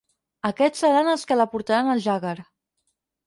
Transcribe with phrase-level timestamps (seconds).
[0.49, 2.35] Aquests seran els que la portaran al Jaggar.